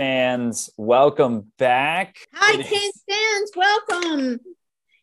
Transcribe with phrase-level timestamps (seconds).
[0.00, 2.16] Fans, welcome back.
[2.32, 4.40] Hi, Canes fans, welcome.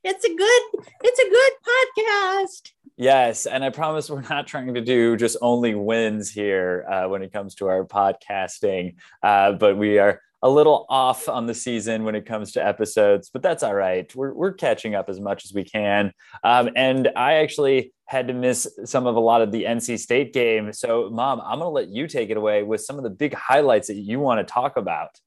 [0.04, 0.62] It's a good,
[1.04, 2.72] it's a good podcast.
[2.98, 7.22] Yes, and I promise we're not trying to do just only wins here uh, when
[7.22, 12.06] it comes to our podcasting, uh, but we are a little off on the season
[12.06, 14.14] when it comes to episodes, but that's all right.
[14.16, 16.14] We're, we're catching up as much as we can.
[16.42, 20.32] Um, and I actually had to miss some of a lot of the NC State
[20.32, 20.72] game.
[20.72, 23.34] So, Mom, I'm going to let you take it away with some of the big
[23.34, 25.20] highlights that you want to talk about.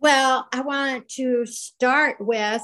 [0.00, 2.62] Well, I want to start with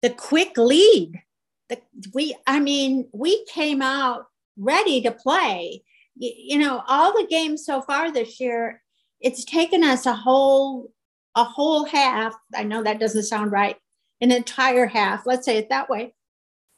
[0.00, 1.20] the quick lead.
[1.68, 1.78] The,
[2.14, 5.82] we, I mean, we came out ready to play.
[6.16, 8.80] You, you know, all the games so far this year
[9.22, 10.90] it's taken us a whole
[11.36, 13.76] a whole half i know that doesn't sound right
[14.20, 16.14] an entire half let's say it that way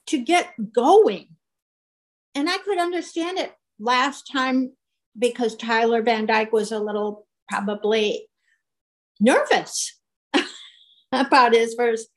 [0.06, 1.28] to get going
[2.34, 4.73] and i could understand it last time
[5.19, 8.27] because tyler van dyke was a little probably
[9.20, 9.98] nervous
[11.12, 12.09] about his first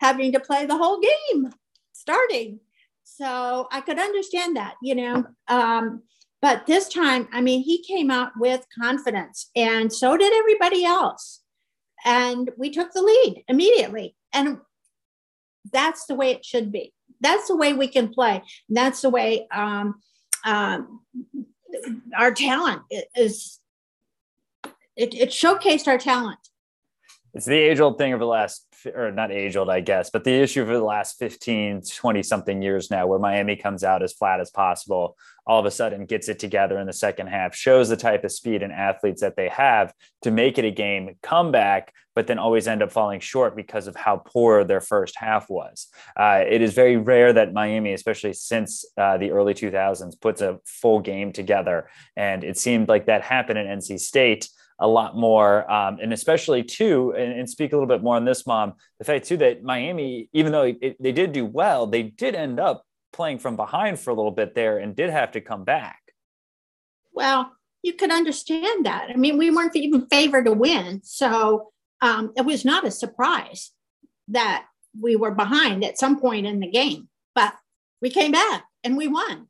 [0.00, 1.50] having to play the whole game
[1.92, 2.58] starting
[3.04, 6.02] so i could understand that you know um,
[6.42, 11.41] but this time, I mean, he came out with confidence, and so did everybody else.
[12.04, 14.14] And we took the lead immediately.
[14.32, 14.58] And
[15.72, 16.92] that's the way it should be.
[17.20, 18.42] That's the way we can play.
[18.68, 20.00] That's the way um,
[20.44, 21.00] um,
[22.16, 22.82] our talent
[23.14, 23.60] is.
[24.94, 26.38] It, it showcased our talent.
[27.34, 30.24] It's the age old thing of the last or not age old, I guess, but
[30.24, 34.12] the issue for the last 15, 20 something years now, where Miami comes out as
[34.12, 35.16] flat as possible,
[35.46, 38.32] all of a sudden gets it together in the second half, shows the type of
[38.32, 42.68] speed and athletes that they have to make it a game comeback, but then always
[42.68, 45.88] end up falling short because of how poor their first half was.
[46.16, 50.58] Uh, it is very rare that Miami, especially since uh, the early 2000s, puts a
[50.64, 51.88] full game together.
[52.16, 54.48] And it seemed like that happened in NC State
[54.82, 55.70] a lot more.
[55.70, 59.04] Um, and especially too, and, and, speak a little bit more on this, mom, the
[59.04, 62.84] fact too that Miami, even though it, they did do well, they did end up
[63.12, 66.00] playing from behind for a little bit there and did have to come back.
[67.12, 69.08] Well, you could understand that.
[69.08, 71.00] I mean, we weren't even favored to win.
[71.04, 71.70] So
[72.00, 73.70] um, it was not a surprise
[74.28, 74.64] that
[75.00, 77.54] we were behind at some point in the game, but
[78.00, 79.46] we came back and we won.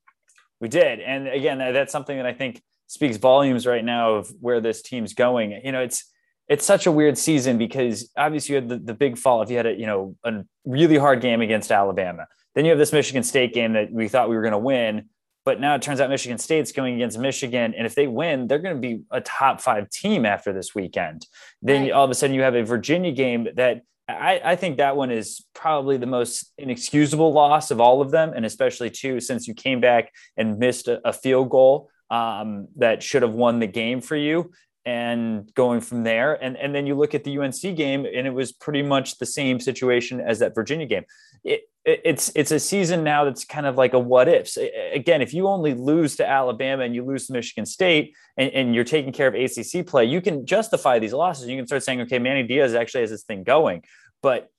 [0.60, 1.00] We did.
[1.00, 5.14] And again, that's something that I think speaks volumes right now of where this team's
[5.14, 5.58] going.
[5.64, 6.04] You know, it's
[6.46, 9.40] it's such a weird season because obviously you had the, the big fall.
[9.40, 12.78] If you had a you know a really hard game against Alabama, then you have
[12.78, 15.08] this Michigan State game that we thought we were going to win,
[15.46, 18.58] but now it turns out Michigan State's going against Michigan, and if they win, they're
[18.58, 21.26] going to be a top five team after this weekend.
[21.62, 21.92] Then right.
[21.92, 25.10] all of a sudden you have a Virginia game that I, I, think that one
[25.10, 29.54] is probably the most inexcusable loss of all of them, and especially too since you
[29.54, 34.02] came back and missed a, a field goal um, that should have won the game
[34.02, 34.52] for you
[34.84, 36.34] and going from there.
[36.44, 39.26] And and then you look at the UNC game and it was pretty much the
[39.26, 41.04] same situation as that Virginia game.
[41.42, 44.58] It, it, it's it's a season now that's kind of like a what ifs.
[44.92, 48.74] Again if you only lose to Alabama and you lose to Michigan State and, and
[48.74, 51.48] you're taking care of ACC play you can justify these losses.
[51.48, 53.82] You can start saying okay Manny Diaz actually has this thing going.
[54.20, 54.50] But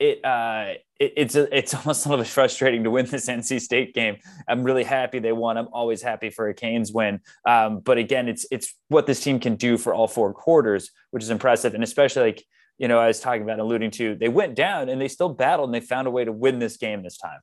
[0.00, 3.60] it, uh, it it's a, it's almost a little bit frustrating to win this NC
[3.60, 4.16] State game.
[4.48, 5.56] I'm really happy they won.
[5.56, 7.20] I'm always happy for a Canes win.
[7.46, 11.22] Um, but again, it's it's what this team can do for all four quarters, which
[11.22, 12.44] is impressive, and especially like
[12.78, 15.68] you know I was talking about alluding to, they went down and they still battled
[15.68, 17.40] and they found a way to win this game this time.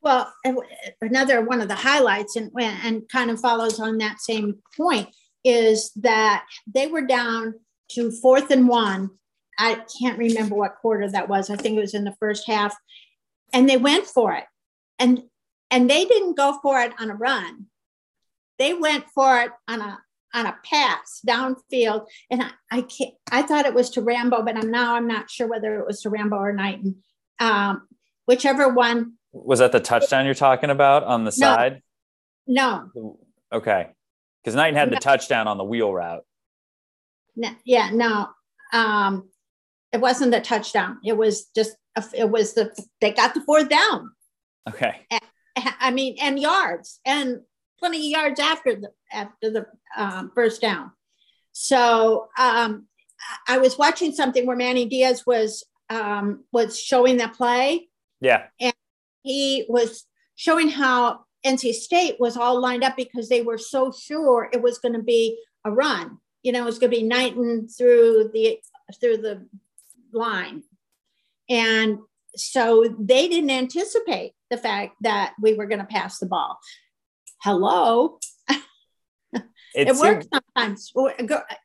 [0.00, 0.32] Well,
[1.00, 5.08] another one of the highlights and and kind of follows on that same point
[5.44, 7.54] is that they were down
[7.88, 9.10] to fourth and one
[9.58, 11.50] I can't remember what quarter that was.
[11.50, 12.76] I think it was in the first half.
[13.52, 14.44] And they went for it.
[14.98, 15.22] And
[15.70, 17.66] and they didn't go for it on a run.
[18.58, 19.98] They went for it on a
[20.34, 22.06] on a pass downfield.
[22.30, 25.30] And I, I can't I thought it was to Rambo, but I'm now I'm not
[25.30, 27.02] sure whether it was to Rambo or Knighton.
[27.38, 27.88] Um,
[28.26, 29.14] whichever one.
[29.32, 31.82] Was that the touchdown you're talking about on the side?
[32.46, 32.90] No.
[33.52, 33.88] Okay.
[34.42, 34.94] Because Knighton had no.
[34.94, 36.24] the touchdown on the wheel route.
[37.34, 38.28] No, yeah, no.
[38.72, 39.28] Um,
[39.92, 40.98] it wasn't a touchdown.
[41.04, 44.10] It was just a, it was the they got the fourth down.
[44.68, 45.06] Okay.
[45.80, 47.40] I mean, and yards and
[47.78, 49.66] plenty of yards after the after the
[49.96, 50.92] um, first down.
[51.52, 52.86] So um,
[53.48, 57.88] I was watching something where Manny Diaz was um, was showing the play.
[58.20, 58.44] Yeah.
[58.60, 58.74] And
[59.22, 60.04] he was
[60.34, 64.78] showing how NC State was all lined up because they were so sure it was
[64.78, 66.18] going to be a run.
[66.42, 68.58] You know, it was going to be Knighton through the
[69.00, 69.46] through the
[70.16, 70.62] line.
[71.48, 71.98] And
[72.34, 76.58] so they didn't anticipate the fact that we were going to pass the ball.
[77.42, 78.18] Hello.
[79.32, 80.92] it, it works sometimes.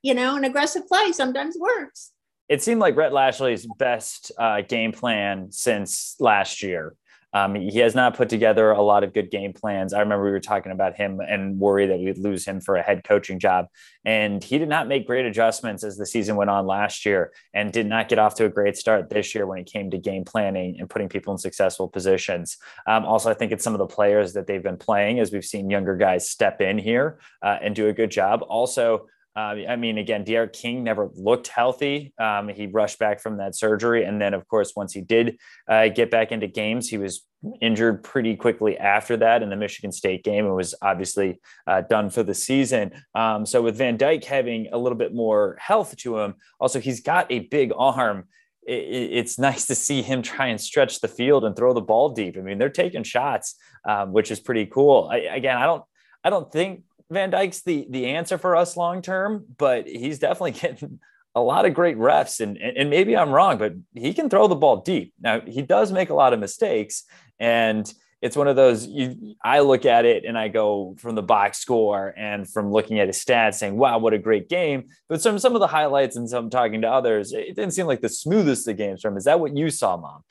[0.04, 2.12] You know, an aggressive play sometimes works.
[2.50, 6.96] It seemed like Rhett Lashlee's best uh, game plan since last year.
[7.34, 9.94] Um, he has not put together a lot of good game plans.
[9.94, 12.82] I remember we were talking about him and worry that we'd lose him for a
[12.82, 13.68] head coaching job.
[14.04, 17.72] And he did not make great adjustments as the season went on last year and
[17.72, 20.26] did not get off to a great start this year when it came to game
[20.26, 22.58] planning and putting people in successful positions.
[22.88, 25.46] Um, also, I think it's some of the players that they've been playing as we've
[25.46, 28.44] seen younger guys step in here uh, and do a good job.
[28.50, 32.14] Also, uh, I mean, again, D'Eriq King never looked healthy.
[32.20, 34.04] Um, he rushed back from that surgery.
[34.04, 35.38] And then, of course, once he did
[35.70, 37.26] uh, get back into games, he was
[37.62, 42.10] injured pretty quickly after that in the Michigan State game and was obviously uh, done
[42.10, 42.92] for the season.
[43.16, 47.00] Um, so, with Van Dyke having a little bit more health to him, also, he's
[47.00, 48.26] got a big arm.
[48.68, 52.38] it's nice to see him try and stretch the field and throw the ball deep.
[52.38, 53.56] I mean, they're taking shots,
[53.88, 55.10] um, which is pretty cool.
[55.10, 55.84] I, again, I don't,
[56.24, 60.52] I don't think Van Dyke's the the answer for us long term, but he's definitely
[60.60, 61.00] getting
[61.36, 62.40] a lot of great refs.
[62.42, 65.14] And, and maybe I'm wrong, but he can throw the ball deep.
[65.20, 67.04] Now he does make a lot of mistakes,
[67.40, 67.92] and
[68.22, 71.58] it's one of those you I look at it and I go from the box
[71.58, 74.90] score and from looking at his stats saying, wow, what a great game.
[75.10, 78.02] But some some of the highlights and some talking to others, it didn't seem like
[78.02, 79.18] the smoothest of games from.
[79.18, 80.24] Is that what you saw, mom?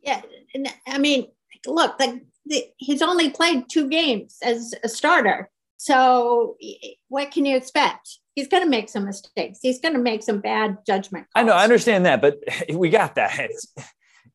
[0.00, 0.22] Yeah.
[0.86, 1.26] I mean,
[1.66, 2.22] look, like
[2.76, 5.50] he's only played two games as a starter.
[5.76, 6.56] So,
[7.08, 8.18] what can you expect?
[8.34, 9.58] He's going to make some mistakes.
[9.62, 11.26] He's going to make some bad judgment.
[11.32, 11.42] Calls.
[11.42, 12.38] I know, I understand that, but
[12.72, 13.38] we got that.
[13.38, 13.74] It's,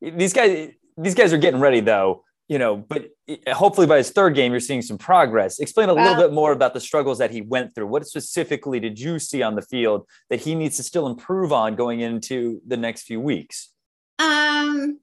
[0.00, 2.24] these guys, these guys are getting ready, though.
[2.48, 3.06] You know, but
[3.48, 5.58] hopefully by his third game, you're seeing some progress.
[5.58, 7.86] Explain a well, little bit more about the struggles that he went through.
[7.86, 11.76] What specifically did you see on the field that he needs to still improve on
[11.76, 13.70] going into the next few weeks?
[14.18, 15.00] Um,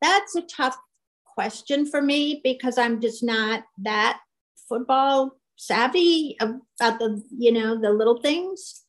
[0.00, 0.78] that's a tough
[1.24, 4.20] question for me because I'm just not that
[4.68, 8.82] football savvy about the you know the little things.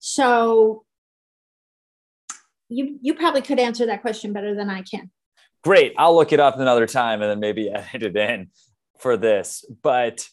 [0.00, 0.84] So
[2.68, 5.10] you you probably could answer that question better than i can.
[5.64, 5.94] Great.
[5.96, 8.48] I'll look it up another time and then maybe edit it in
[8.98, 9.64] for this.
[9.82, 10.28] But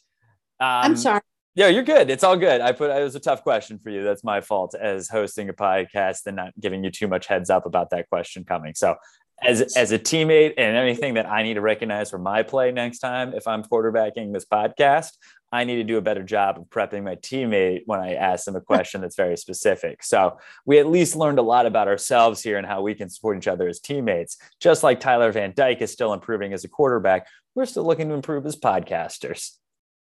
[0.60, 1.22] um, i'm sorry.
[1.54, 2.10] Yeah you're good.
[2.10, 2.60] It's all good.
[2.60, 4.04] I put it was a tough question for you.
[4.04, 7.66] That's my fault as hosting a podcast and not giving you too much heads up
[7.66, 8.74] about that question coming.
[8.74, 8.96] So
[9.42, 13.00] as as a teammate and anything that I need to recognize for my play next
[13.00, 15.12] time if I'm quarterbacking this podcast,
[15.56, 18.58] I need to do a better job of prepping my teammate when I ask them
[18.58, 20.04] a question that's very specific.
[20.04, 23.38] So we at least learned a lot about ourselves here and how we can support
[23.38, 24.38] each other as teammates.
[24.60, 28.16] Just like Tyler Van Dyke is still improving as a quarterback, we're still looking to
[28.16, 29.52] improve as podcasters.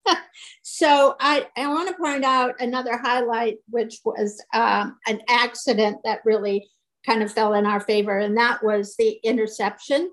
[0.62, 6.22] so I, I want to point out another highlight, which was um, an accident that
[6.24, 6.68] really
[7.06, 10.10] kind of fell in our favor, and that was the interception,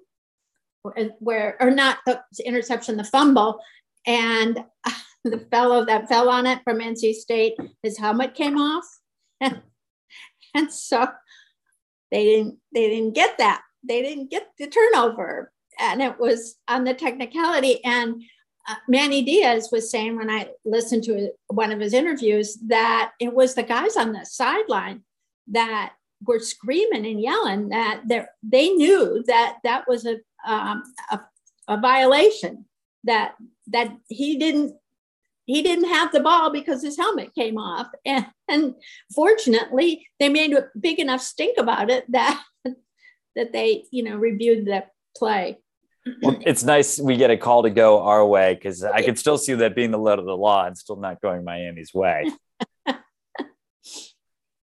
[1.17, 3.59] where or not the interception, the fumble,
[4.05, 4.63] and
[5.23, 8.85] the fellow that fell on it from NC State, his helmet came off,
[9.41, 11.07] and, so
[12.11, 13.61] they didn't they didn't get that.
[13.87, 18.23] They didn't get the turnover, and it was on the technicality and.
[18.65, 23.33] Uh, Manny Diaz was saying when I listened to one of his interviews that it
[23.33, 25.03] was the guys on the sideline
[25.47, 25.91] that
[26.25, 28.03] were screaming and yelling that
[28.41, 31.19] they knew that that was a, um, a,
[31.67, 32.65] a violation
[33.03, 33.35] that
[33.67, 34.75] that he didn't
[35.45, 38.75] he didn't have the ball because his helmet came off and, and
[39.13, 42.41] fortunately they made a big enough stink about it that
[43.35, 44.83] that they you know reviewed the
[45.15, 45.57] play
[46.21, 49.37] well, it's nice we get a call to go our way because I could still
[49.37, 52.29] see that being the letter of the law and still not going Miami's way.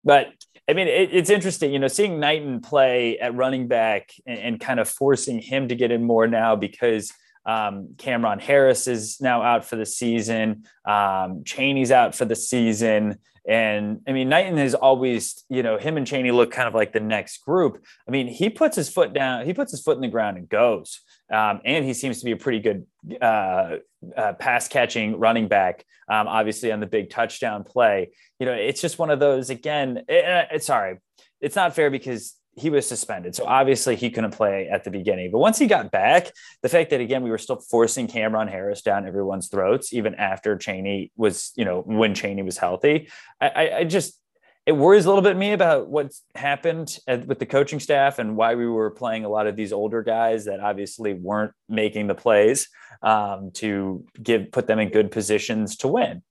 [0.04, 0.28] but
[0.68, 4.60] I mean, it, it's interesting, you know, seeing Knighton play at running back and, and,
[4.60, 7.12] kind of forcing him to get in more now because
[7.46, 10.66] um, Cameron Harris is now out for the season.
[10.86, 13.20] Um, Chaney's out for the season.
[13.48, 16.94] And I mean, Knighton has always, you know, him and Chaney look kind of like
[16.94, 17.84] the next group.
[18.08, 20.50] I mean, he puts his foot down, he puts his foot in the ground and
[20.50, 21.02] goes.
[21.32, 22.86] Um, and he seems to be a pretty good
[23.22, 23.78] uh,
[24.16, 28.12] uh, pass catching running back, um, obviously on the big touchdown play.
[28.40, 30.98] You know, it's just one of those, again, it, it's sorry,
[31.40, 33.36] it's not fair because he was suspended.
[33.36, 35.30] So obviously he couldn't play at the beginning.
[35.32, 36.32] But once he got back,
[36.62, 40.58] the fact that again we were still forcing Cameron Harris down everyone's throats, even after
[40.58, 43.10] Chaney was, you know, when Chaney was healthy,
[43.42, 44.20] I, I just
[44.66, 48.36] it worries a little bit me about what's happened at, with the coaching staff and
[48.36, 52.16] why we were playing a lot of these older guys that obviously weren't making the
[52.16, 52.68] plays
[53.04, 56.24] um, to give put them in good positions to win.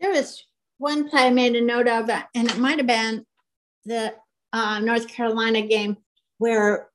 [0.00, 0.44] There was
[0.78, 3.24] one play I made a note of, and it might have been
[3.84, 4.14] the
[4.54, 5.96] uh, North Carolina game
[6.38, 6.88] where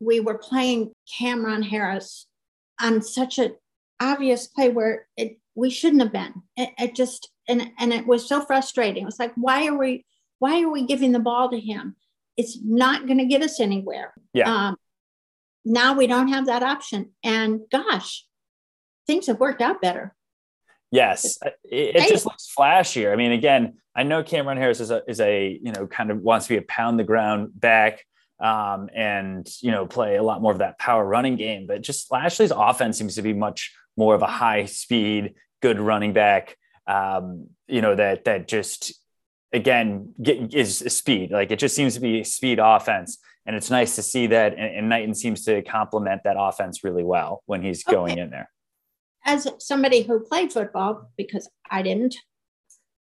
[0.00, 2.26] we were playing Cameron Harris
[2.80, 3.54] on such an
[4.00, 6.42] obvious play where it we shouldn't have been.
[6.56, 9.04] It, it, just and and it was so frustrating.
[9.04, 10.04] It was like, why are we
[10.40, 11.94] why are we giving the ball to him?
[12.36, 14.12] It's not going to get us anywhere.
[14.32, 14.52] Yeah.
[14.52, 14.76] Um,
[15.64, 18.26] now we don't have that option, and gosh,
[19.06, 20.16] things have worked out better.
[20.90, 23.12] Yes, it, it just looks flashier.
[23.12, 26.20] I mean, again, I know Cameron Harris is a is a you know kind of
[26.20, 28.04] wants to be a pound the ground back
[28.40, 31.66] um, and you know play a lot more of that power running game.
[31.66, 36.12] But just Lashlee's offense seems to be much more of a high speed, good running
[36.12, 36.56] back.
[36.86, 38.92] Um, you know that that just
[39.52, 41.30] again get, is speed.
[41.30, 44.52] Like it just seems to be speed offense, and it's nice to see that.
[44.52, 47.94] And, and Knighton seems to complement that offense really well when he's okay.
[47.94, 48.50] going in there.
[49.26, 52.14] As somebody who played football, because I didn't,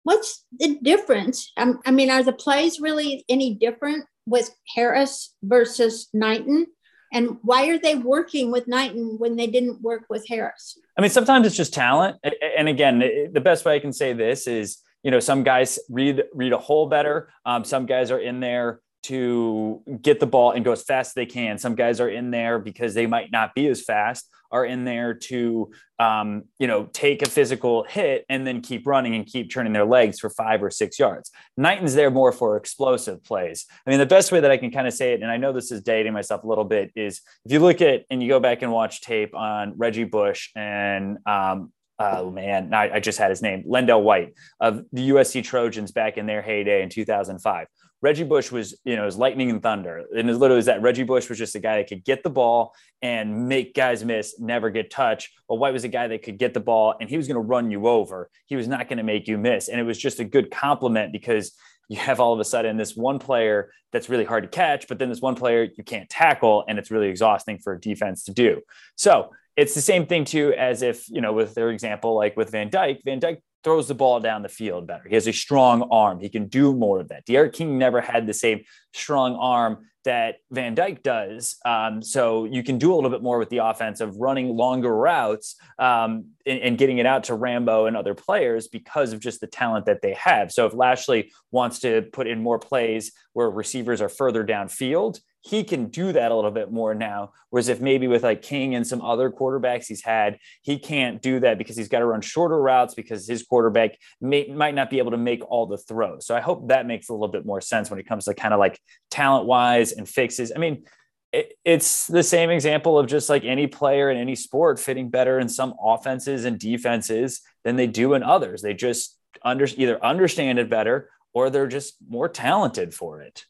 [0.09, 1.53] what's the difference?
[1.59, 6.67] Um, I mean, are the plays really any different with Harris versus Knighton?
[7.13, 10.79] And why are they working with Knighton when they didn't work with Harris?
[10.97, 12.17] I mean, sometimes it's just talent.
[12.57, 13.01] And again,
[13.31, 16.59] the best way I can say this is, you know, some guys read read a
[16.59, 17.31] hole better.
[17.45, 21.15] Um, some guys are in there to get the ball and go as fast as
[21.15, 21.59] they can.
[21.59, 25.15] Some guys are in there because they might not be as fast, are in there
[25.15, 29.73] to, um, you know, take a physical hit and then keep running and keep turning
[29.73, 31.31] their legs for five or six yards.
[31.57, 33.67] Knighton's there more for explosive plays.
[33.87, 35.53] I mean, the best way that I can kind of say it, and I know
[35.53, 38.41] this is dating myself a little bit, is if you look at and you go
[38.41, 43.31] back and watch tape on Reggie Bush and um, oh man, I, I, just had
[43.31, 47.67] his name, LenDale White of the USC Trojans back in their heyday in 2005.
[48.01, 50.05] Reggie Bush was, you know, was lightning and thunder.
[50.17, 52.31] And it literally was that Reggie Bush was just a guy that could get the
[52.31, 55.33] ball and make guys miss, never get touched.
[55.49, 57.41] Well, White was a guy that could get the ball and he was going to
[57.41, 58.31] run you over.
[58.47, 59.69] He was not going to make you miss.
[59.69, 61.57] And it was just a good compliment because
[61.89, 64.99] you have all of a sudden this one player that's really hard to catch, but
[64.99, 68.33] then this one player you can't tackle and it's really exhausting for a defense to
[68.33, 68.61] do.
[68.95, 72.51] So it's the same thing too as if, you know, with their example, like with
[72.51, 75.09] Van Dyke, Van Dyke throws the ball down the field better.
[75.09, 76.21] He has a strong arm.
[76.21, 77.25] He can do more of that.
[77.27, 78.63] D'Eriq King never had the same
[78.93, 81.59] strong arm that Van Dyke does.
[81.67, 84.97] Um, so you can do a little bit more with the offense of running longer
[84.97, 89.43] routes um, and, and, getting it out to Rambo and other players because of just
[89.43, 90.51] the talent that they have.
[90.51, 95.65] So if Lashlee wants to put in more plays where receivers are further downfield, he
[95.65, 97.33] can do that a little bit more now.
[97.51, 101.41] Whereas if maybe with like King and some other quarterbacks he's had, he can't do
[101.41, 104.99] that because he's got to run shorter routes because his quarterback may, might not be
[104.99, 106.27] able to make all the throws.
[106.27, 108.53] So I hope that makes a little bit more sense when it comes to kind
[108.53, 108.79] of like
[109.11, 110.53] talent wise and fixes.
[110.55, 110.85] I mean,
[111.33, 115.39] it, it's the same example of just like any player in any sport fitting better
[115.39, 118.63] in some offenses and defenses than they do in others.
[118.63, 123.45] They just under, either understand it better or they're just more talented for it.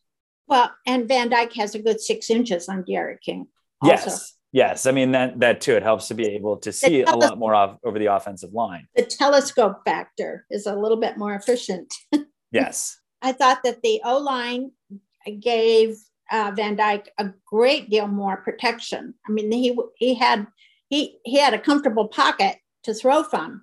[0.48, 3.46] Well, and Van Dyke has a good six inches on D'Eriq King.
[3.80, 3.94] Also.
[3.94, 4.34] Yes.
[4.50, 4.86] Yes.
[4.86, 7.54] I mean, that, that too, it helps to be able to see a lot more
[7.54, 8.88] off, over the offensive line.
[8.96, 11.92] The telescope factor is a little bit more efficient.
[12.50, 12.98] yes.
[13.20, 14.72] I thought that the O line
[15.38, 15.96] gave
[16.30, 19.14] uh, Van Dyke a great deal more protection.
[19.26, 20.46] I mean, he he had
[20.88, 23.62] he he had a comfortable pocket to throw from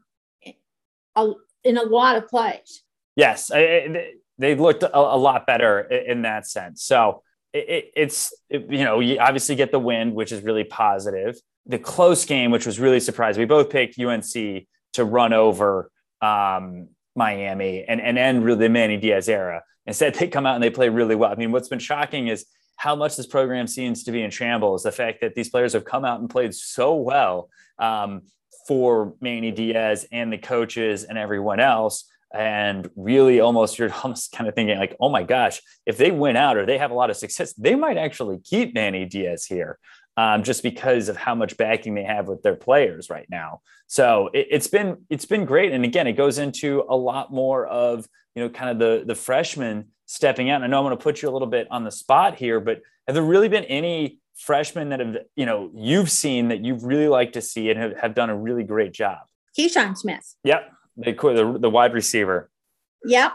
[1.64, 2.84] in a lot of plays.
[3.16, 6.84] Yes, they looked a, lot better in, that sense.
[6.84, 10.64] So it, it, it's it, you know you obviously get the win, which is really
[10.64, 11.38] positive.
[11.66, 13.42] The close game, which was really surprising.
[13.42, 14.34] We both picked UNC
[14.94, 15.90] to run over
[16.22, 19.64] um, Miami and and end really the Manny Diaz era.
[19.88, 21.32] Instead, they come out and they play really well.
[21.32, 22.46] I mean, what's been shocking is
[22.78, 24.84] how much this program seems to be in shambles.
[24.84, 27.50] The fact that these players have come out and played so well
[27.80, 28.24] um,
[28.68, 34.48] for Manny Diaz and the coaches and everyone else and really almost you're almost kind
[34.48, 37.10] of thinking like oh my gosh if they win out or they have a lot
[37.10, 39.80] of success they might actually keep manny diaz here
[40.18, 44.30] um, just because of how much backing they have with their players right now so
[44.34, 48.08] it, has been it's been great and again it goes into a lot more of
[48.36, 51.22] you know kind of the the freshmen stepping out i know i'm going to put
[51.22, 54.90] you a little bit on the spot here but have there really been any freshmen
[54.90, 58.14] that have you know you've seen that you've really liked to see and have, have
[58.14, 59.20] done a really great job
[59.58, 62.50] keyshawn smith yep the, the, the wide receiver.
[63.06, 63.34] Yep.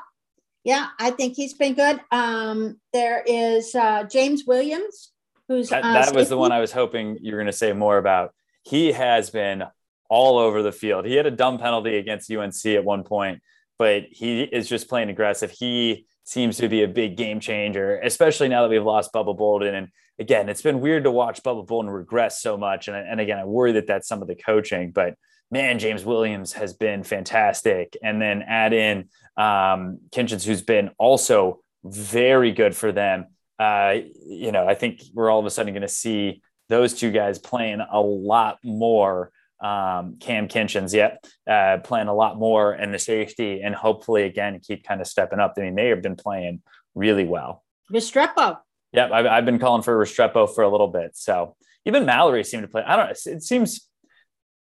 [0.64, 2.00] Yeah, I think he's been good.
[2.10, 5.09] Um, there is uh, James Williams,
[5.50, 7.98] who's that, that was the one I was hoping you were going to say more
[7.98, 8.32] about.
[8.62, 9.64] He has been
[10.08, 11.04] all over the field.
[11.04, 13.42] He had a dumb penalty against UNC at one point,
[13.76, 15.50] but he is just playing aggressive.
[15.50, 19.74] He seems to be a big game changer, especially now that we've lost Bubba Bolden.
[19.74, 19.88] And
[20.20, 22.86] again, it's been weird to watch Bubba Bolden regress so much.
[22.86, 25.16] And, and again, I worry that that's some of the coaching, but
[25.50, 27.96] man, James Williams has been fantastic.
[28.04, 33.26] And then add in um, Kinchens, who's been also very good for them.
[33.60, 36.40] Uh, you know, I think we're all of a sudden going to see
[36.70, 42.38] those two guys playing a lot more um, Cam Kinchens, yet uh, playing a lot
[42.38, 45.54] more in the safety, and hopefully again keep kind of stepping up.
[45.58, 46.62] I mean, they have been playing
[46.94, 47.62] really well.
[47.92, 48.58] Restrepo.
[48.92, 51.14] Yep, I've, I've been calling for Restrepo for a little bit.
[51.14, 52.82] So even Mallory seemed to play.
[52.82, 53.32] I don't know.
[53.32, 53.86] It seems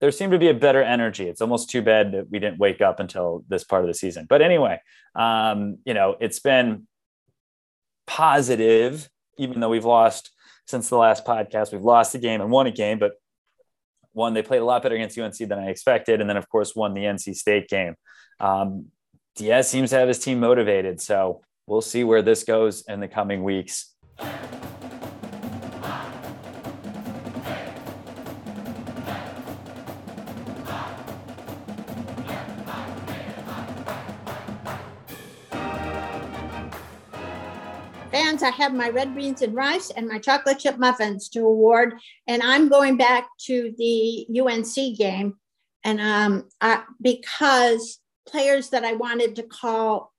[0.03, 1.29] there seemed to be a better energy.
[1.29, 4.27] It's almost too bad that we didn't wake up until this part of the season.
[4.29, 4.81] But anyway,
[5.15, 6.87] um, you know, it's been
[8.13, 10.31] positive, even though we've lost
[10.67, 11.73] since the last podcast.
[11.73, 13.13] We've lost a game and won a game, but
[14.13, 16.21] one, they played a lot better against UNC than I expected.
[16.21, 17.95] And then, of course, won the NC State game.
[18.39, 18.89] Um,
[19.37, 21.01] Diaz seems to have his team motivated.
[21.01, 23.95] So we'll see where this goes in the coming weeks.
[38.43, 41.95] I have my red beans and rice and my chocolate chip muffins to award.
[42.27, 45.35] And I'm going back to the UNC game.
[45.85, 50.13] And um, I, because players that I wanted to call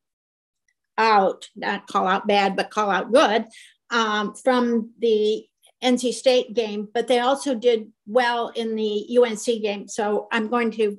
[0.98, 3.46] out, not call out bad, but call out good
[3.90, 5.46] um, from the
[5.84, 9.88] NC State game, but they also did well in the UNC game.
[9.88, 10.98] So I'm going to,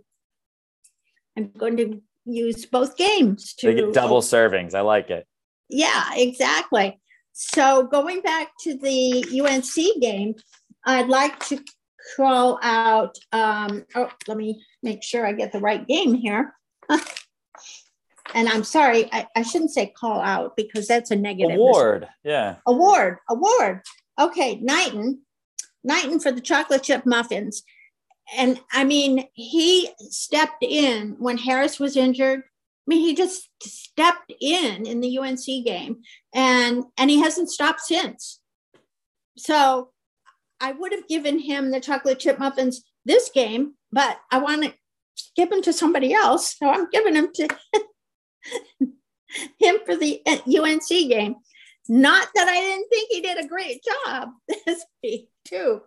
[1.37, 4.75] I'm going to use both games to they get double servings.
[4.75, 5.27] I like it.
[5.69, 7.01] Yeah, exactly.
[7.35, 10.37] So going back to the UNC game,
[10.87, 11.59] I'd like to
[12.17, 13.19] call out.
[13.33, 16.55] Um, oh, let me make sure I get the right game here.
[18.35, 21.57] and I'm sorry, I, I, shouldn't say call out because that's a negative.
[21.57, 22.57] Award, yeah.
[22.67, 23.83] Award, award.
[24.19, 25.23] Okay, Knighton,
[25.83, 27.65] Knighton for the chocolate chip muffins.
[28.37, 32.45] And I mean, he stepped in when Harris was injured.
[32.87, 36.03] I mean, he just stepped in in the UNC game,
[36.35, 38.41] and and he hasn't stopped since.
[39.39, 39.91] So,
[40.61, 44.75] I would have given him the chocolate chip muffins this game, but I want to
[45.37, 47.49] give them to somebody else, so I'm giving them to
[49.59, 51.37] him for the uh, UNC game.
[51.89, 54.31] Not that I didn't think he did a great job
[54.67, 55.83] this week too.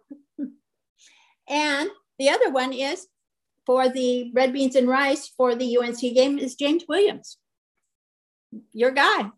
[1.50, 3.08] And the other one is
[3.68, 7.38] for the red beans and rice for the UNC game is James Williams.
[8.72, 9.30] Your guy.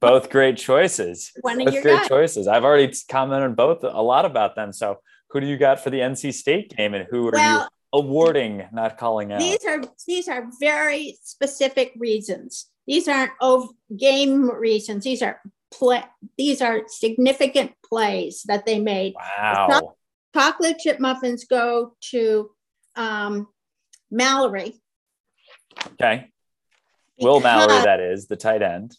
[0.00, 1.30] both great choices.
[1.40, 2.08] One both of your great guys.
[2.08, 2.48] choices.
[2.48, 4.72] I've already commented both a lot about them.
[4.72, 4.98] So
[5.30, 8.64] who do you got for the NC State game and who are well, you awarding,
[8.72, 9.38] not calling out?
[9.38, 12.66] These are these are very specific reasons.
[12.88, 13.32] These aren't
[13.96, 15.04] game reasons.
[15.04, 15.40] These are
[15.72, 16.02] play
[16.36, 19.14] these are significant plays that they made.
[19.38, 19.94] Wow.
[20.34, 22.50] Chocolate chip muffins go to
[22.96, 23.46] um,
[24.10, 24.80] Mallory.
[25.92, 26.30] Okay.
[27.20, 28.96] Will Mallory, that is the tight end.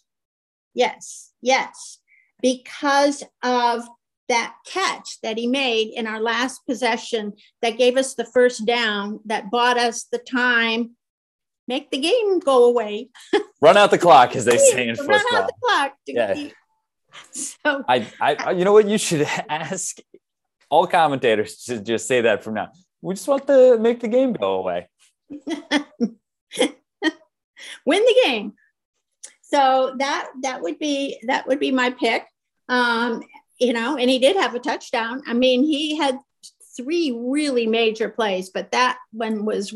[0.73, 1.99] Yes, yes.
[2.41, 3.87] Because of
[4.29, 9.19] that catch that he made in our last possession that gave us the first down,
[9.25, 10.91] that bought us the time,
[11.67, 13.09] make the game go away.
[13.61, 15.17] Run out the clock, as they say in football.
[15.17, 15.93] Run out the clock.
[16.07, 16.49] yeah.
[17.31, 18.87] So I, I, you know what?
[18.87, 19.97] You should ask
[20.69, 22.69] all commentators to just say that from now
[23.01, 24.89] we just want to make the game go away.
[27.85, 28.53] Win the game.
[29.41, 32.25] So that that would be that would be my pick.
[32.69, 33.23] Um,
[33.59, 35.23] you know, and he did have a touchdown.
[35.25, 36.19] I mean, he had
[36.75, 39.73] three really major plays, but that one was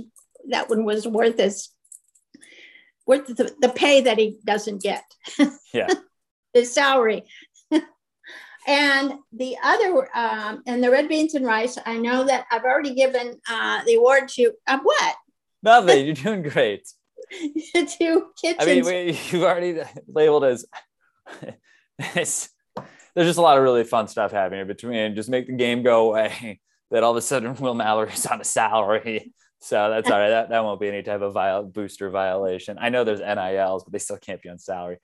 [0.50, 1.70] that one was worth his
[3.08, 5.04] worth the, the pay that he doesn't get.
[5.74, 5.88] Yeah.
[6.54, 7.24] his salary.
[8.68, 12.94] And the other, um, and the red beans and rice, I know that I've already
[12.94, 15.16] given uh, the award to uh, what?
[15.64, 16.06] Nothing.
[16.06, 16.88] You're doing great.
[17.32, 18.58] to kitchens.
[18.60, 20.66] I mean, wait, you've already labeled as.
[22.14, 22.50] there's
[23.16, 26.60] just a lot of really fun stuff happening between just make the game go away.
[26.92, 29.34] That all of a sudden Will Mallory's on a salary.
[29.64, 30.30] So that's all right.
[30.30, 32.78] That, that won't be any type of viol- booster violation.
[32.82, 34.98] I know there's NILs, but they still can't be on salary.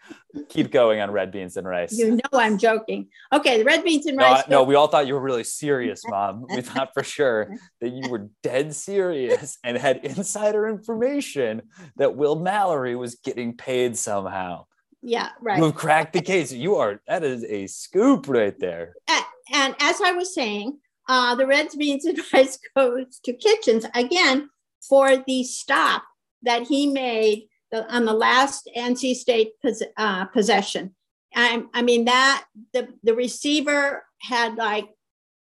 [0.50, 1.94] Keep going on red beans and rice.
[1.96, 3.10] You know I'm joking.
[3.32, 4.46] Okay, the red beans and rice.
[4.50, 6.48] No, no, we all thought you were really serious, Mom.
[6.50, 11.62] We thought for sure that you were dead serious and had insider information
[11.98, 14.66] that Will Mallory was getting paid somehow.
[15.04, 15.60] Yeah, right.
[15.60, 16.52] You've cracked the case.
[16.52, 18.96] You are that is a scoop right there.
[19.08, 23.86] And, and as I was saying, uh, the red beans and rice goes to Kitchens
[23.94, 24.50] again
[24.88, 26.04] for the stop
[26.44, 30.96] that he made the, on the last NC State pos, uh, possession.
[31.36, 34.88] I, I mean that the the receiver had like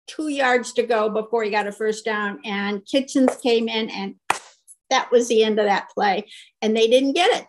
[0.06, 4.16] two yards to go before he got a first down, and Kitchens came in, and
[4.90, 6.26] that was the end of that play.
[6.62, 7.46] And they didn't get it.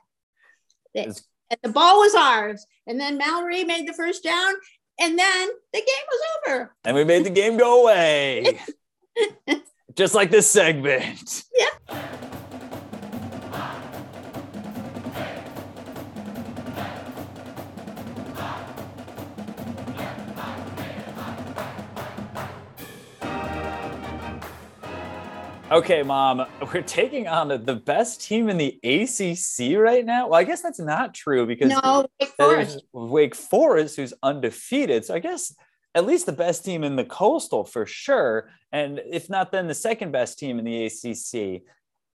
[0.93, 1.03] They,
[1.49, 2.65] and the ball was ours.
[2.87, 4.53] And then Mallory made the first down,
[4.99, 6.75] and then the game was over.
[6.83, 8.59] And we made the game go away.
[9.95, 11.43] just like this segment.
[11.57, 12.26] Yeah.
[25.69, 30.29] Okay, mom, we're taking on the best team in the ACC right now.
[30.29, 32.83] Well, I guess that's not true because no, Wake Forest.
[32.93, 35.03] Wake Forest, who's undefeated.
[35.03, 35.53] So I guess
[35.93, 39.73] at least the best team in the Coastal for sure, and if not, then the
[39.73, 41.63] second best team in the ACC.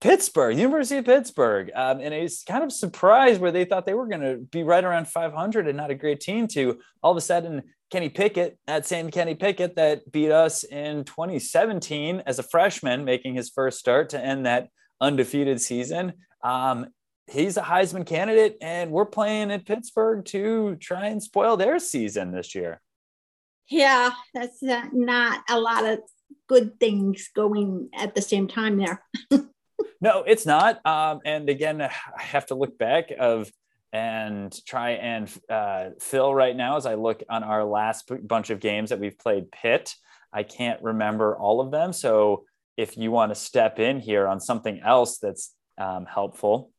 [0.03, 4.09] Pittsburgh, University of Pittsburgh, um, and it's kind of surprised where they thought they were
[4.09, 7.21] going to be right around 500 and not a great team to all of a
[7.21, 13.05] sudden Kenny Pickett, that same Kenny Pickett that beat us in 2017 as a freshman,
[13.05, 16.15] making his first start to end that undefeated season.
[16.43, 16.89] Um,
[17.31, 22.33] he's a Heisman candidate, and we're playing at Pittsburgh to try and spoil their season
[22.33, 22.81] this year.
[23.69, 26.01] Yeah, that's uh, not a lot of
[26.49, 29.05] good things going at the same time there.
[30.03, 30.85] no, it's not.
[30.85, 33.51] Um, and again, I have to look back of
[33.93, 38.59] and try and uh, fill right now as I look on our last bunch of
[38.59, 39.95] games that we've played Pitt.
[40.33, 41.93] I can't remember all of them.
[41.93, 42.45] So
[42.77, 46.73] if you want to step in here on something else that's um, helpful.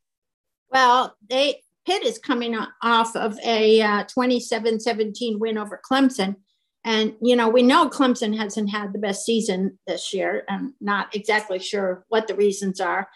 [0.70, 6.36] Well, they Pitt is coming off of a uh, 27-17 win over Clemson.
[6.84, 10.44] And, you know, we know Clemson hasn't had the best season this year.
[10.48, 13.08] I'm not exactly sure what the reasons are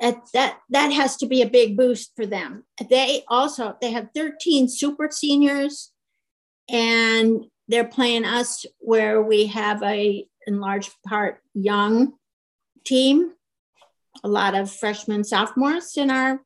[0.00, 2.64] that that has to be a big boost for them.
[2.88, 5.92] They also they have 13 super seniors,
[6.68, 12.14] and they're playing us where we have a in large part young
[12.84, 13.32] team,
[14.24, 16.40] a lot of freshmen, sophomores in our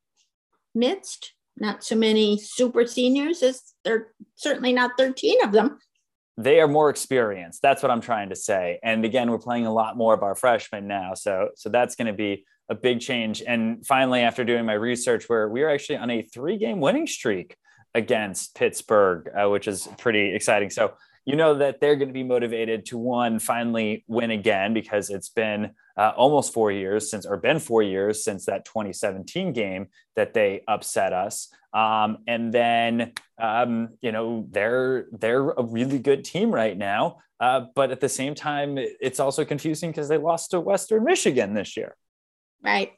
[0.73, 1.31] midst.
[1.57, 3.41] Not so many super seniors.
[3.41, 5.79] As they're certainly not 13 of them
[6.37, 7.61] they are more experienced.
[7.61, 8.79] That's what I'm trying to say.
[8.83, 11.13] And again, we're playing a lot more of our freshmen now.
[11.13, 13.41] So, so that's going to be a big change.
[13.45, 17.07] And finally, after doing my research, where we are actually on a three game winning
[17.07, 17.55] streak
[17.93, 20.69] against Pittsburgh, uh, which is pretty exciting.
[20.69, 20.93] So
[21.25, 25.29] you know that they're going to be motivated to one finally win again because it's
[25.29, 30.33] been uh, almost four years since or been four years since that 2017 game that
[30.33, 36.51] they upset us um, and then um, you know they're they're a really good team
[36.51, 40.59] right now uh, but at the same time it's also confusing because they lost to
[40.59, 41.95] western michigan this year
[42.65, 42.93] Right,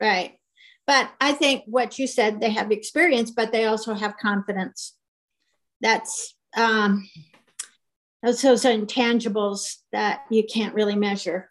[0.00, 0.34] right.
[0.86, 4.94] But I think what you said, they have experience, but they also have confidence.
[5.80, 7.08] That's um,
[8.26, 11.48] those those intangibles that you can't really measure.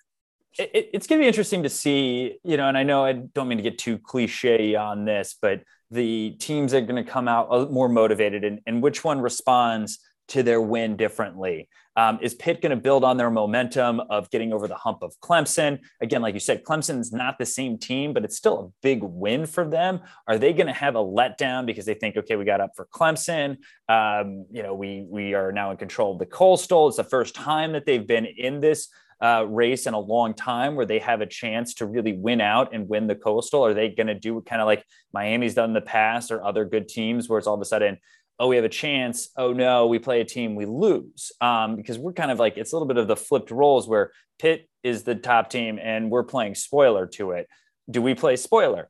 [0.57, 3.47] It, it's going to be interesting to see, you know, and I know I don't
[3.47, 5.61] mean to get too cliche on this, but
[5.91, 9.99] the teams are going to come out uh, more motivated and, and which one responds
[10.29, 11.69] to their win differently.
[11.97, 15.17] Um, is Pitt going to build on their momentum of getting over the hump of
[15.21, 15.79] Clemson?
[16.01, 19.45] Again, like you said, Clemson's not the same team, but it's still a big win
[19.45, 20.01] for them.
[20.27, 22.87] Are they going to have a letdown because they think, okay, we got up for
[22.93, 23.57] Clemson?
[23.87, 26.89] Um, you know, we we are now in control of the Coastal.
[26.89, 28.89] It's the first time that they've been in this
[29.21, 32.73] uh, race in a long time where they have a chance to really win out
[32.73, 33.65] and win the Coastal?
[33.65, 34.83] Are they going to do kind of like
[35.13, 37.97] Miami's done in the past or other good teams where it's all of a sudden
[38.39, 39.29] oh, we have a chance.
[39.37, 41.31] Oh no, we play a team, we lose.
[41.41, 44.11] Um, because we're kind of like it's a little bit of the flipped roles where
[44.39, 47.47] Pitt is the top team and we're playing spoiler to it.
[47.89, 48.89] Do we play spoiler?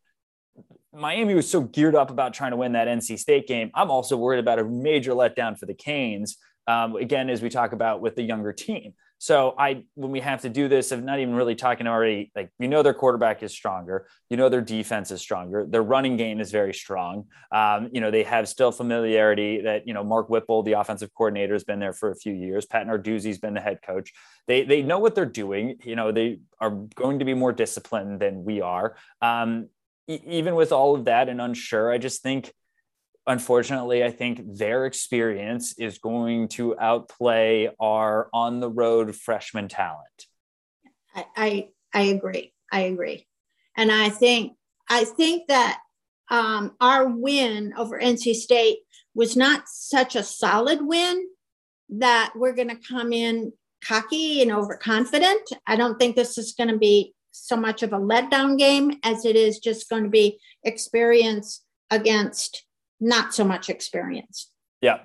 [0.94, 3.70] Miami was so geared up about trying to win that NC State game.
[3.74, 6.38] I'm also worried about a major letdown for the Canes.
[6.68, 8.94] Um, again, as we talk about with the younger team.
[9.18, 12.50] So I, when we have to do this, of not even really talking already, like
[12.60, 16.40] you know their quarterback is stronger, you know their defense is stronger, their running game
[16.40, 17.26] is very strong.
[17.52, 21.54] Um, you know they have still familiarity that you know Mark Whipple, the offensive coordinator,
[21.54, 22.66] has been there for a few years.
[22.66, 24.12] Pat Narduzzi's been the head coach.
[24.48, 25.78] They they know what they're doing.
[25.84, 28.96] You know they are going to be more disciplined than we are.
[29.22, 29.70] Um,
[30.08, 32.52] e- even with all of that and unsure, I just think
[33.28, 40.26] unfortunately, I think their experience is going to outplay our on the road freshman talent.
[41.16, 42.54] I, I, I agree.
[42.72, 43.28] I agree.
[43.78, 44.54] And I think
[44.90, 45.80] I think that
[46.30, 48.80] um, our win over NC State
[49.14, 51.28] was not such a solid win
[51.90, 55.50] that we're going to come in cocky and overconfident.
[55.68, 59.26] I don't think this is going to be so much of a letdown game as
[59.26, 62.66] it is just going to be experience against
[63.00, 64.52] not so much experience.
[64.82, 65.00] Yeah.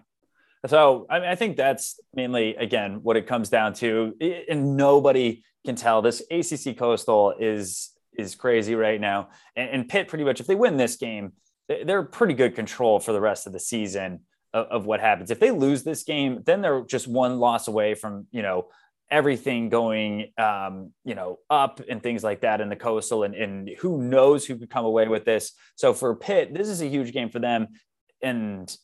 [0.66, 4.14] So I, mean, I think that's mainly, again, what it comes down to.
[4.48, 9.28] And nobody can tell this ACC Coastal is is crazy right now.
[9.56, 11.32] And, and Pitt, pretty much, if they win this game,
[11.68, 14.20] they're pretty good control for the rest of the season
[14.52, 15.30] of, of what happens.
[15.30, 18.68] If they lose this game, then they're just one loss away from you know
[19.10, 23.70] everything going, um, you know, up and things like that in the coastal, and, and
[23.80, 25.52] who knows who could come away with this.
[25.76, 27.68] So for Pitt, this is a huge game for them,
[28.22, 28.74] and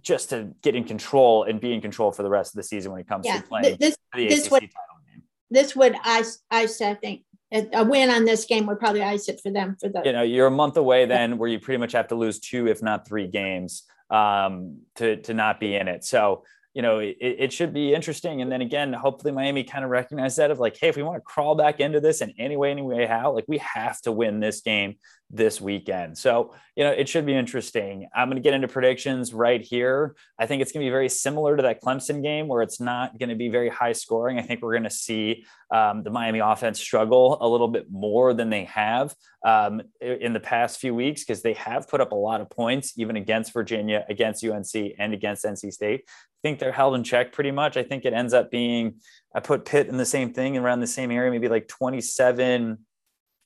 [0.00, 2.92] just to get in control and be in control for the rest of the season
[2.92, 5.22] when it comes yeah, to playing this, the this ACC would, title game.
[5.50, 9.50] This would I I think a win on this game would probably ice it for
[9.50, 12.08] them for the you know you're a month away then where you pretty much have
[12.08, 16.44] to lose two if not three games um, to to not be in it so
[16.78, 18.40] you know, it, it, should be interesting.
[18.40, 21.16] And then again, hopefully Miami kind of recognize that of like, hey, if we want
[21.16, 24.12] to crawl back into this in any way, any way, how, like we have to
[24.12, 24.94] win this game
[25.30, 26.16] this weekend.
[26.16, 28.08] So, you know, it should be interesting.
[28.14, 30.14] I'm going to get into predictions right here.
[30.38, 33.18] I think it's going to be very similar to that Clemson game where it's not
[33.18, 34.38] going to be very high scoring.
[34.38, 38.32] I think we're going to see um, the Miami offense struggle a little bit more
[38.32, 39.14] than they have
[39.44, 42.94] um, in the past few weeks because they have put up a lot of points,
[42.96, 46.04] even against Virginia, against UNC, and against NC State.
[46.06, 47.76] I think they're held in check pretty much.
[47.76, 48.94] I think it ends up being,
[49.34, 52.78] I put Pitt in the same thing around the same area, maybe like 27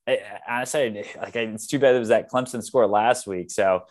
[0.06, 3.50] I, honestly, like it's too bad it was that Clemson score last week.
[3.50, 3.82] So,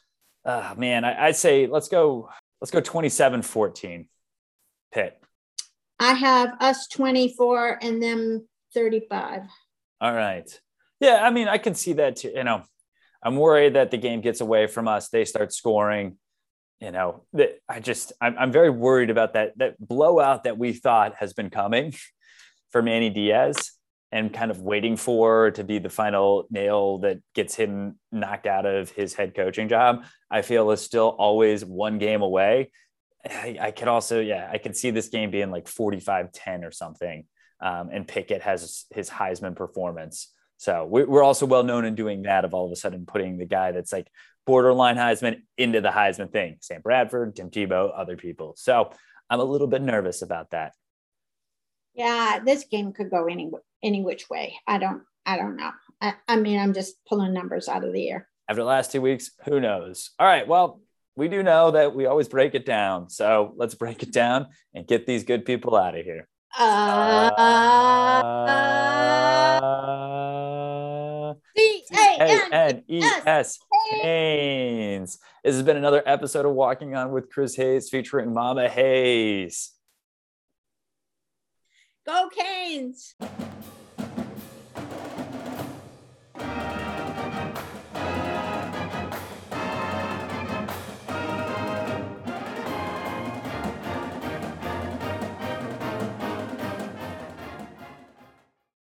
[0.46, 4.08] uh, man, I, would say let's go, let's go 27 14
[4.94, 5.22] Pitt.
[6.00, 9.44] I have us 24 and them 35.
[10.02, 10.50] All right.
[11.00, 11.20] Yeah.
[11.24, 12.32] I mean, I can see that too.
[12.36, 12.64] You know,
[13.24, 15.10] I'm worried that the game gets away from us.
[15.10, 16.18] They start scoring.
[16.80, 20.74] You know, that I just, I'm, I'm very worried about that, that blowout that we
[20.74, 21.94] thought has been coming
[22.72, 23.74] for Manny Diaz
[24.12, 28.66] and kind of waiting for to be the final nail that gets him knocked out
[28.66, 32.72] of his head coaching job, I feel is still always one game away.
[33.26, 36.72] I, I could also, yeah, I could see this game being like 45 10 or
[36.72, 37.26] something.
[37.62, 40.34] Um, and Pickett has his Heisman performance.
[40.58, 43.46] So we're also well known in doing that of all of a sudden putting the
[43.46, 44.08] guy that's like
[44.46, 46.58] borderline Heisman into the Heisman thing.
[46.62, 48.54] Sam Bradford, Tim Tebow, other people.
[48.58, 48.92] So
[49.30, 50.74] I'm a little bit nervous about that.
[51.94, 53.52] Yeah, this game could go any
[53.84, 54.56] any which way.
[54.68, 55.72] I don't I don't know.
[56.02, 58.28] I, I mean, I'm just pulling numbers out of the air.
[58.50, 60.12] After the last two weeks, who knows?
[60.20, 60.48] All right.
[60.48, 60.82] Well,
[61.16, 63.10] we do know that we always break it down.
[63.10, 66.28] So let's break it down and get these good people out of here.
[66.58, 67.30] Uh,
[71.56, 73.60] C-A-N-E-S
[73.92, 75.20] Haynes.
[75.44, 79.72] This has been another episode of Walking On with Chris Hayes featuring Mama Hayes.
[82.04, 83.16] Go Canes!